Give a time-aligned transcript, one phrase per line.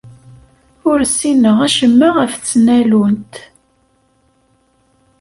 [0.89, 3.33] Ur ssineɣ acemma ɣef tesnallunt.